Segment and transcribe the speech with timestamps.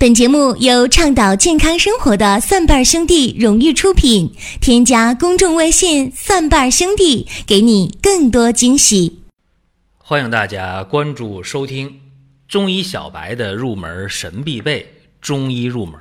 [0.00, 4.32] 本节目由倡导健康生活的蒜瓣兄弟荣誉出品。
[4.58, 9.20] 添加公众微信“蒜瓣兄弟”，给你更多惊喜。
[9.98, 12.00] 欢迎大家关注收听
[12.48, 14.80] 中医小白的入门神必备
[15.20, 16.00] 《中医入门》。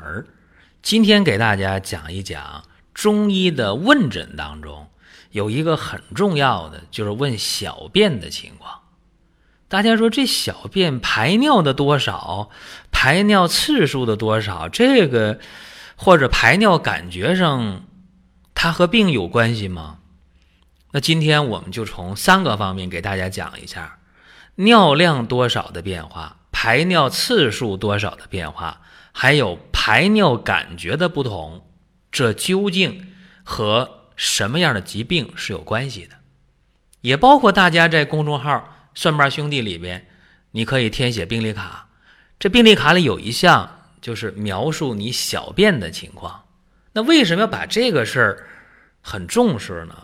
[0.81, 2.63] 今天给大家讲一讲
[2.93, 4.87] 中医的问诊当中
[5.31, 8.79] 有一个很重要的，就是问小便的情况。
[9.69, 12.49] 大家说这小便排尿的多少，
[12.91, 15.39] 排尿次数的多少，这个
[15.95, 17.83] 或者排尿感觉上，
[18.55, 19.99] 它和病有关系吗？
[20.91, 23.99] 那今天我们就从三个方面给大家讲一下
[24.55, 31.63] 尿量多少的变化，排尿次数多少的变化，还有排尿感觉的不同，
[32.11, 33.13] 这究竟
[33.43, 36.15] 和什么样的疾病是有关系的？
[37.01, 38.77] 也包括大家在公众号。
[38.93, 40.07] 蒜瓣兄弟里边，
[40.51, 41.87] 你可以填写病历卡。
[42.39, 46.45] 这病历卡里有一项就是描述你小便的情况。
[46.93, 48.47] 那为什么要把这个事儿
[49.01, 49.95] 很重视呢？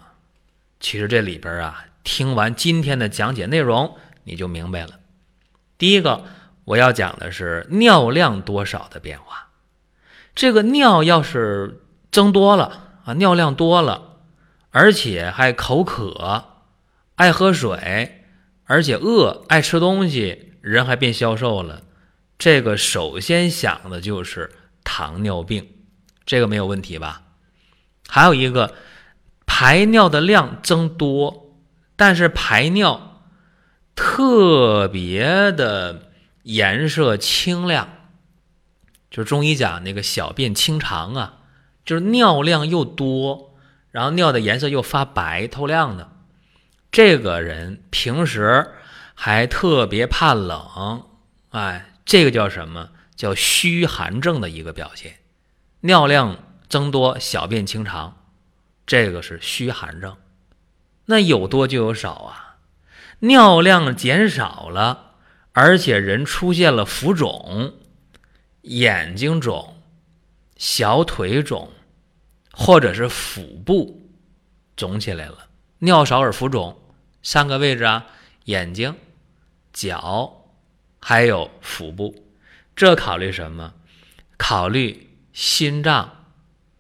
[0.80, 5.00] 其实这里边啊，听完今天的讲解内容，你就明白了。
[5.78, 6.26] 第一个，
[6.66, 9.48] 我要讲的是尿量多少的变化。
[10.36, 14.18] 这个尿要是增多了啊，尿量多了，
[14.72, 16.46] 而且还口渴，
[17.16, 18.25] 爱喝水。
[18.66, 21.84] 而且饿，爱吃东西，人还变消瘦了。
[22.38, 24.52] 这个首先想的就是
[24.84, 25.70] 糖尿病，
[26.26, 27.22] 这个没有问题吧？
[28.08, 28.74] 还有一个，
[29.46, 31.56] 排尿的量增多，
[31.96, 33.24] 但是排尿
[33.96, 36.10] 特别的
[36.44, 37.88] 颜色清亮，
[39.10, 41.40] 就是中医讲那个小便清长啊，
[41.86, 43.56] 就是尿量又多，
[43.92, 46.12] 然后尿的颜色又发白透亮的。
[46.96, 48.72] 这个人平时
[49.16, 51.04] 还特别怕冷，
[51.50, 52.92] 哎，这个叫什么？
[53.18, 55.16] 叫虚寒症的一个表现。
[55.82, 58.16] 尿量增多，小便清长，
[58.88, 60.16] 这个是虚寒症。
[61.08, 62.56] 那有多就有少啊？
[63.20, 65.16] 尿量减少了，
[65.52, 67.74] 而且人出现了浮肿，
[68.62, 69.82] 眼睛肿，
[70.56, 71.74] 小腿肿，
[72.54, 74.10] 或者是腹部
[74.78, 76.84] 肿起来了，尿少而浮肿。
[77.26, 78.06] 三个位置啊，
[78.44, 78.96] 眼睛、
[79.74, 80.46] 脚，
[81.02, 82.24] 还有腹部，
[82.76, 83.74] 这考虑什么？
[84.38, 86.28] 考虑心脏、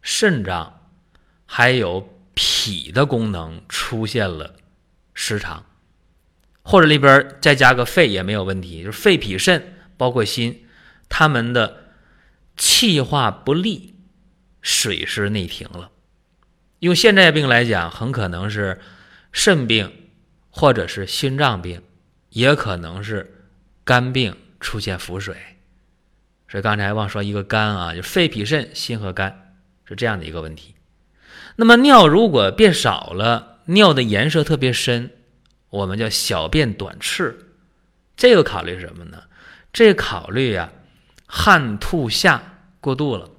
[0.03, 0.87] 肾脏，
[1.47, 4.53] 还有脾的功能出现了
[5.15, 5.65] 失常，
[6.61, 10.67] 或者里边再加个肺也没有问题，就是肺、脾、肾，包括心，
[11.09, 11.85] 他们的
[12.55, 13.95] 气化不利，
[14.61, 15.89] 水湿内停了。
[16.81, 18.79] 用现在病来讲，很可能是
[19.31, 19.91] 肾病。
[20.57, 21.81] 或者是心脏病，
[22.29, 23.45] 也可能是
[23.83, 25.35] 肝病出现腹水，
[26.47, 30.73] 所以刚才忘说一个肝啊，就肺、脾、肾、心和肝是这样的一个问题。
[31.57, 35.11] 那么尿如果变少了，尿的颜色特别深，
[35.69, 37.37] 我们叫小便短赤，
[38.15, 39.23] 这个考虑什么呢？
[39.73, 40.71] 这考虑呀，
[41.27, 42.41] 汗吐下
[42.79, 43.29] 过度了，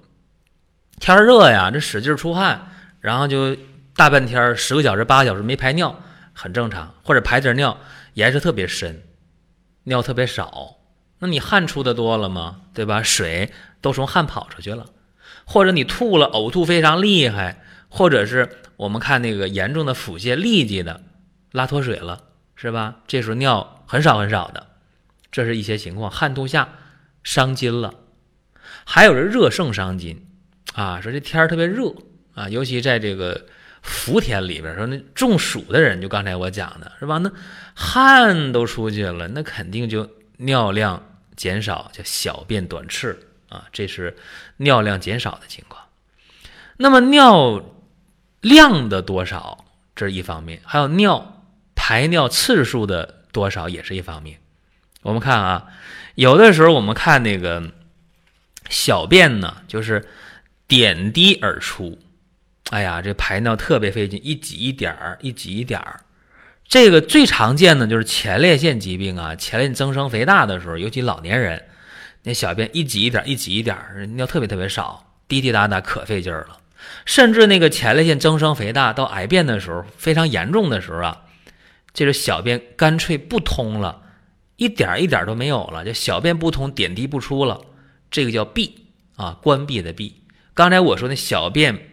[1.01, 3.57] 天热呀，这使劲出汗，然后就
[3.95, 6.03] 大半天十个小时、八个小时没排尿。
[6.39, 7.81] 很正常，或者排点尿，
[8.13, 9.03] 颜色特别深，
[9.85, 10.77] 尿特别少，
[11.19, 12.61] 那你汗出的多了吗？
[12.75, 13.03] 对吧？
[13.03, 14.85] 水都从汗跑出去了，
[15.47, 21.01] 或者你吐了，呕吐非常厉害，或者是我们看那个严重的腹泻，痢疾的
[21.53, 22.97] 拉脱水了，是吧？
[23.07, 24.67] 这时候尿很少很少的，
[25.33, 26.69] 这是一些情况，汗吐下
[27.23, 27.95] 伤津了，
[28.85, 30.27] 还有人热盛伤津
[30.75, 31.95] 啊，说这天儿特别热
[32.35, 33.47] 啊，尤其在这个。
[33.87, 37.19] 福田里边说，那中暑的人，就刚才我讲的是吧？
[37.19, 37.31] 那
[37.73, 41.01] 汗都出去了，那肯定就尿量
[41.37, 43.17] 减少，叫小便短赤
[43.49, 44.17] 啊，这是
[44.57, 45.85] 尿量减少的情况。
[46.77, 47.65] 那么尿
[48.41, 49.65] 量的多少，
[49.95, 51.45] 这是一方面；还有尿
[51.77, 54.41] 排尿次数的多少，也是一方面。
[55.03, 55.67] 我们看啊，
[56.17, 57.63] 有的时候我们看那个
[58.69, 60.05] 小便呢，就是
[60.67, 61.97] 点滴而出。
[62.71, 66.01] 哎呀，这排尿特别费劲，一挤一点儿，一挤一点儿。
[66.67, 71.65] 这个最常见的就是前列腺疾病啊，前列腺增生肥大的时候，尤其老年人，
[72.25, 76.59] 那小便一挤一点儿，一挤一点儿，尿特别特别少，滴滴答答可费劲儿了。
[77.05, 81.23] 甚至那个前列腺增生肥大到癌变的时候，非常严重的时候啊，
[81.95, 84.03] 这个小便干脆不通了，
[84.57, 87.61] 一点儿一点儿都没有了，就小便不通，点滴不出了，
[88.11, 90.21] 这个叫闭啊，关闭的闭。
[90.53, 91.93] 刚才我说那小便。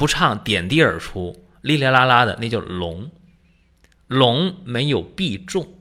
[0.00, 3.10] 不畅，点滴而出，哩哩啦啦的，那叫聋。
[4.06, 5.74] 聋没有必中，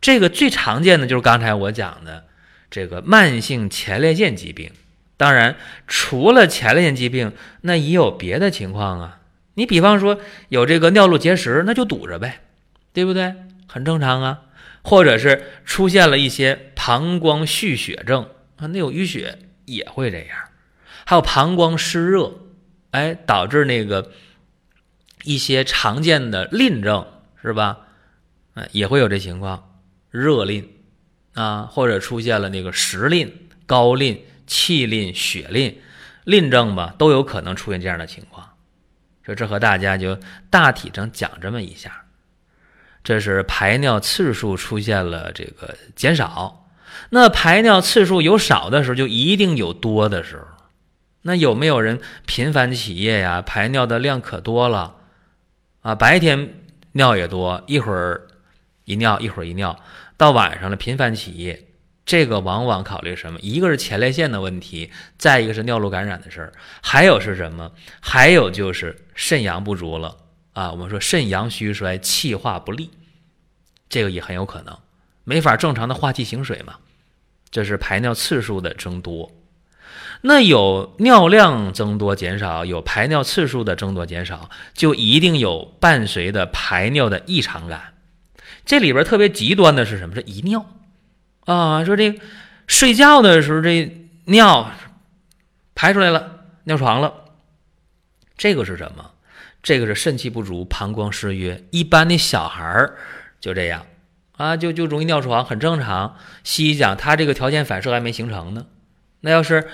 [0.00, 2.24] 这个最常见的就是刚才我讲的
[2.68, 4.72] 这个慢性前列腺疾病。
[5.16, 5.54] 当然，
[5.86, 9.20] 除了前列腺疾病，那也有别的情况啊。
[9.54, 10.18] 你比方说
[10.48, 12.40] 有这个尿路结石，那就堵着呗，
[12.92, 13.36] 对不对？
[13.68, 14.40] 很正常啊。
[14.82, 20.36] 或者是出现了一些膀胱蓄血症啊，那有淤血也会这样。
[21.04, 22.32] 还有膀胱湿热，
[22.90, 24.10] 哎，导致那个
[25.24, 27.06] 一些常见的淋症
[27.42, 27.78] 是吧？
[28.54, 29.80] 哎，也会有这情况，
[30.10, 30.68] 热淋
[31.34, 34.24] 啊，或者出现了那个实淋、高淋。
[34.50, 35.78] 气淋、血淋、
[36.24, 38.48] 淋症吧，都有可能出现这样的情况。
[39.22, 40.18] 说这和大家就
[40.48, 42.06] 大体上讲这么一下。
[43.04, 46.66] 这是排尿次数出现了这个减少，
[47.10, 50.46] 那排尿次数有少的时候，就一定有多的时候。
[51.28, 53.42] 那有没有人频繁起夜呀？
[53.42, 54.96] 排尿的量可多了
[55.82, 55.94] 啊！
[55.94, 56.54] 白天
[56.92, 58.26] 尿也多，一会儿
[58.84, 59.78] 一尿，一会儿一尿，
[60.16, 61.66] 到晚上了频繁起夜。
[62.06, 63.38] 这个往往考虑什么？
[63.42, 67.70] 一个是前列腺的问题，再一个是尿路感染的事儿，还有是什么？
[68.00, 70.16] 还有就是肾阳不足了
[70.54, 70.72] 啊！
[70.72, 72.90] 我们说肾阳虚衰，气化不利，
[73.90, 74.74] 这个也很有可能
[75.24, 76.76] 没法正常的化气行水嘛。
[77.50, 79.30] 这是排尿次数的增多。
[80.22, 87.94] 那有尿量增多减少，有排尿次数的增多减少，就一定有伴随的排尿的异常感。
[88.64, 90.14] 这里边特别极端的是什么？
[90.14, 90.66] 是遗尿。
[91.44, 92.20] 啊，说这
[92.66, 94.70] 睡觉的时候这尿
[95.74, 97.14] 排出来了，尿床了，
[98.36, 99.12] 这个是什么？
[99.62, 101.64] 这个是肾气不足，膀胱失约。
[101.70, 102.96] 一般的小孩儿
[103.40, 103.86] 就这样
[104.36, 106.16] 啊，就就容易尿床，很正常。
[106.44, 108.66] 西医讲他这个条件反射还没形成呢。
[109.20, 109.68] 那要是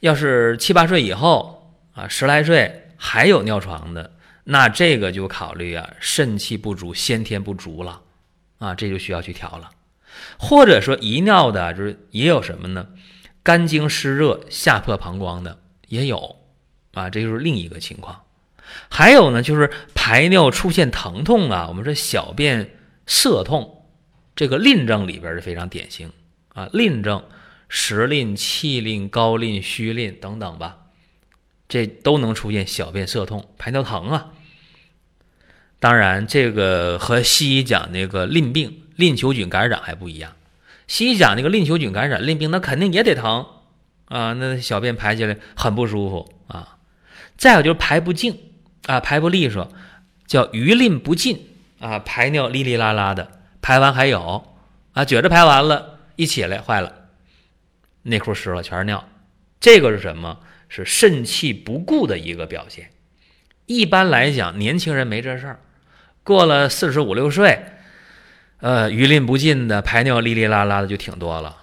[0.00, 4.12] 要是七八岁以后啊，十来岁还有尿床的，
[4.44, 8.02] 那这个就考虑啊，肾气不足，先天不足了
[8.58, 9.70] 啊，这就需要去调了。
[10.38, 12.86] 或者说遗尿的，就是也有什么呢？
[13.42, 15.58] 肝经湿热下破膀胱的
[15.88, 16.36] 也有
[16.92, 18.22] 啊，这就是另一个情况。
[18.88, 22.70] 还有呢，就是排尿出现疼痛啊，我们说小便
[23.06, 23.84] 涩痛，
[24.34, 26.10] 这个淋症里边是非常典型
[26.54, 26.68] 啊。
[26.72, 27.22] 淋症、
[27.68, 30.78] 实淋、气淋、高淋、虚淋等等吧，
[31.68, 34.32] 这都能出现小便涩痛、排尿疼啊。
[35.80, 38.80] 当然，这个和西医讲那个淋病。
[38.96, 40.36] 淋球菌感染还不一样，
[40.86, 43.44] 西医讲那个淋球菌感染淋病，那肯定也得疼。
[44.04, 46.32] 啊，那小便排起来很不舒服。
[46.46, 46.76] 啊。
[47.36, 48.38] 再有就是排不净。
[48.86, 49.68] 啊，排不利索，
[50.28, 51.44] 叫余淋不尽。
[51.80, 54.46] 啊，排尿哩哩啦啦的，排完还有。
[54.92, 57.03] 啊，觉着排完了，一起来坏了，
[58.04, 59.06] 内裤湿了，全是尿，
[59.60, 60.40] 这个是什么？
[60.68, 62.90] 是肾气不固的一个表现。
[63.66, 65.60] 一般来讲，年轻人没这事儿，
[66.22, 67.64] 过了四十五六岁。
[68.58, 71.56] 呃，余淋不尽的排尿哩哩啦啦的就挺多了，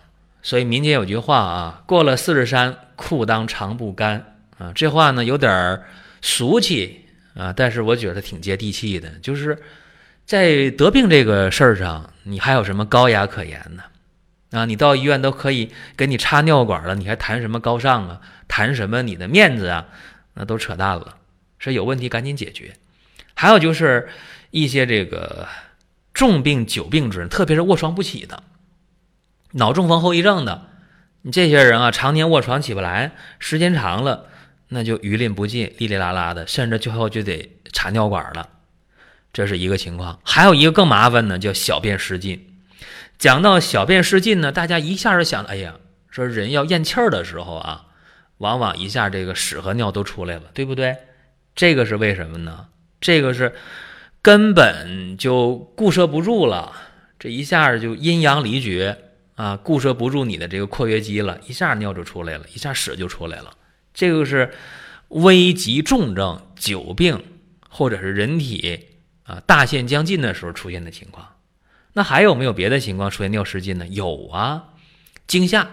[0.44, 4.72] 所以民间有句话啊，过了四十山，裤裆长不干啊。
[4.74, 5.82] 这话呢有点
[6.22, 9.10] 俗气啊，但是我觉得挺接地气的。
[9.22, 9.58] 就是
[10.26, 13.84] 在得病这个事儿上，你还有什么高雅可言呢？
[14.52, 18.22] 啊，你到医院都可以给你插尿管了，你还谈什么高尚啊？
[18.48, 19.88] 谈什么你的面子啊？
[20.36, 21.18] 那都扯淡了。
[21.60, 22.76] 所以有问题赶紧解决。
[23.34, 24.08] 还有就是
[24.52, 25.48] 一些这个。
[26.14, 28.44] 重病久病之人，特别是卧床不起的、
[29.54, 30.68] 脑中风后遗症的，
[31.22, 34.28] 你这些人啊，常年卧床起不来，时间长了，
[34.68, 38.50] 那就余淋不尽，哩哩啦啦的，甚至最后就得插尿管了，
[39.32, 40.20] 这是一个情况。
[40.24, 42.51] 还有一个更麻烦的，叫小便失禁。
[43.22, 45.76] 讲到小便失禁呢，大家一下就想，哎呀，
[46.10, 47.86] 说人要咽气儿的时候啊，
[48.40, 50.98] 往往一下这个屎和尿都出来了，对不对？
[51.54, 52.70] 这个是为什么呢？
[53.00, 53.54] 这个是。
[54.24, 56.74] 根本就固摄不住了，
[57.18, 58.96] 这一下就阴阳离绝
[59.34, 63.52] 啊，固摄不住你的这个括约肌了，一下尿就出来了，一下屎就出来了。
[63.96, 64.52] 这个是
[65.08, 67.24] 危急重症、久病
[67.68, 68.80] 或者是人体
[69.24, 71.28] 啊大限将近的时候出现的情况。
[71.94, 73.88] 那还有没有别的情况出现尿失禁呢？
[73.88, 74.66] 有啊，
[75.28, 75.68] 惊吓，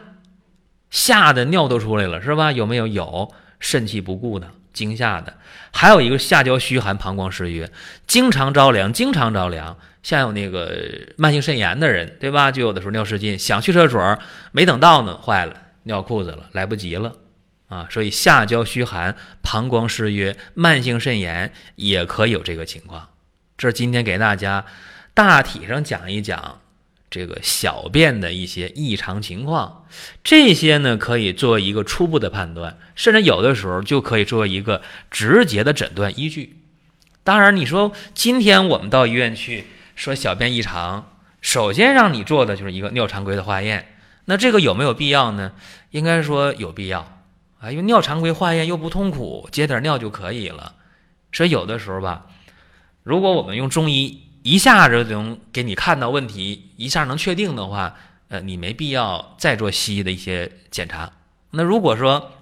[0.91, 2.53] 吓得尿都出来了，是吧？
[2.53, 2.87] 有没有？
[2.87, 4.51] 有，肾气不固的。
[4.75, 5.35] 惊吓的，
[5.73, 7.69] 还有一个下焦虚寒、膀胱失约，
[8.07, 9.77] 经常着凉，经常着凉。
[10.05, 10.73] 像有那个
[11.17, 12.53] 慢性肾炎的人，对吧？
[12.53, 14.19] 就有的时候尿失禁，想去厕所，
[14.53, 17.13] 没等到呢，坏了，尿裤子了，来不及了
[17.69, 17.89] 啊！
[17.91, 23.09] 所以下焦虚寒、膀胱失约、慢性肾炎也可以有这个情况。
[23.57, 24.65] 这是今天给大家
[25.19, 26.61] 大体上讲一讲。
[27.11, 29.87] 这个小便的一些异常情况，
[30.23, 36.61] 这些呢可以做一个初步的判断，甚至有的时候就可以做一个直接的诊断依据。
[37.25, 41.11] 当然，你说今天我们到医院去说小便异常，
[41.41, 43.97] 首先让你做的就是一个尿常规的化验，
[44.27, 45.53] 那这个有没有必要呢？
[45.91, 47.21] 应该说有必要
[47.59, 50.75] 啊，因为尿常规化验又不痛苦，接点尿就可以了。
[51.33, 52.27] 所以有的时候吧，
[53.03, 57.97] 如果我们用中医一下子就能给你看到问题，一下能确定的话，
[58.29, 61.13] 呃，你没必要再做西医的一些检查。
[61.51, 62.33] 那如果说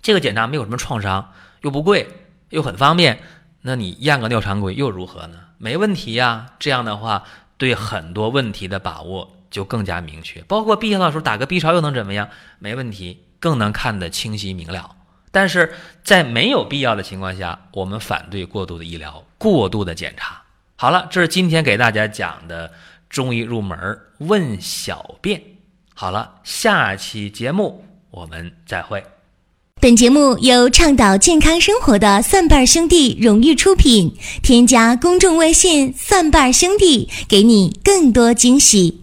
[0.00, 2.08] 这个检查没有什么创伤，又不贵，
[2.48, 3.20] 又很方便，
[3.60, 5.38] 那你验个尿常规又如何呢？
[5.58, 6.52] 没问题呀。
[6.58, 7.24] 这样的话，
[7.58, 10.40] 对很多问题的把握就更加明确。
[10.44, 12.30] 包括 B 超的时候打个 B 超又能怎么样？
[12.58, 14.96] 没问题，更能看得清晰明了。
[15.30, 20.41] 但是在没有必要的情况下，我们反对过度的医疗、过度的检查。
[20.82, 22.68] 好了，这是今天给大家讲的
[23.08, 23.78] 中医入门
[24.18, 25.40] 问小便。
[25.94, 29.00] 好了，下期节目我们再会。
[29.80, 34.12] 本节目由倡导健康生活的蒜瓣兄弟荣誉出品，
[34.42, 39.01] 添加公众微信“蒜瓣兄弟”，给你更多惊喜。